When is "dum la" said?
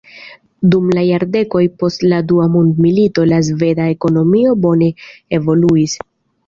0.75-1.03